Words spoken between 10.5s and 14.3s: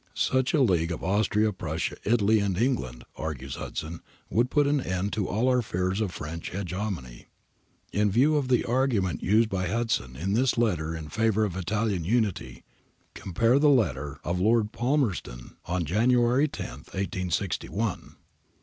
letter in favour of Italian Unity, compare the letter